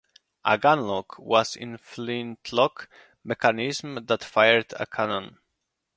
A 0.43 0.57
"gunlock" 0.57 1.19
was 1.19 1.55
a 1.57 1.77
flintlock 1.77 2.89
mechanism 3.23 4.03
that 4.07 4.23
fired 4.23 4.73
a 4.79 4.87
cannon. 4.87 5.37